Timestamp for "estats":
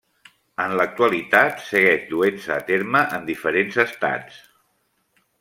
3.87-4.43